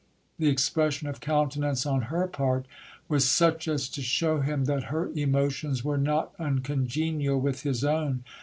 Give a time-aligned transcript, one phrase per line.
[0.39, 2.65] The expression of countenance on her part
[3.07, 8.23] was such as to show him that her emotions were not uncongenial with his own.